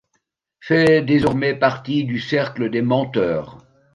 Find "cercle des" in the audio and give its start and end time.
2.19-2.81